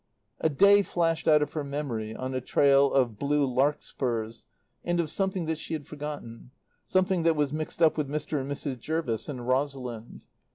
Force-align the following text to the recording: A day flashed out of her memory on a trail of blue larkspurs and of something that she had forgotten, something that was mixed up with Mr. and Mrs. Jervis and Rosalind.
A 0.39 0.49
day 0.49 0.81
flashed 0.81 1.27
out 1.27 1.43
of 1.43 1.53
her 1.53 1.63
memory 1.63 2.15
on 2.15 2.33
a 2.33 2.41
trail 2.41 2.91
of 2.91 3.19
blue 3.19 3.45
larkspurs 3.45 4.47
and 4.83 4.99
of 4.99 5.11
something 5.11 5.45
that 5.45 5.59
she 5.59 5.73
had 5.75 5.85
forgotten, 5.85 6.49
something 6.87 7.21
that 7.21 7.35
was 7.35 7.53
mixed 7.53 7.83
up 7.83 7.97
with 7.97 8.09
Mr. 8.09 8.41
and 8.41 8.51
Mrs. 8.51 8.79
Jervis 8.79 9.29
and 9.29 9.47
Rosalind. 9.47 10.25